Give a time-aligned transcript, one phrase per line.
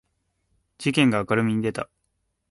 [0.79, 1.87] 事件が明るみに出た